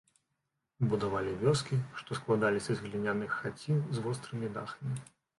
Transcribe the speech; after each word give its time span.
Будавалі 0.91 1.33
вёскі, 1.41 1.77
што 1.99 2.17
складаліся 2.19 2.77
з 2.79 2.85
гліняных 2.85 3.35
хацін 3.43 3.83
з 3.99 4.03
вострымі 4.07 4.49
дахамі. 4.57 4.97